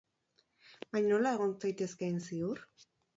[0.95, 2.63] Baina nola egon zaitezke han ziur?